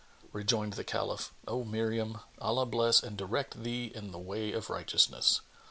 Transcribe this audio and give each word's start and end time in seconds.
Rejoined 0.33 0.73
the 0.73 0.83
Caliph, 0.83 1.31
"O 1.47 1.63
Miriam, 1.63 2.21
Allah 2.39 2.65
bless 2.65 3.03
and 3.03 3.15
direct 3.15 3.61
thee 3.61 3.91
in 3.93 4.09
the 4.09 4.17
way 4.17 4.51
of 4.51 4.71
righteousness! 4.71 5.41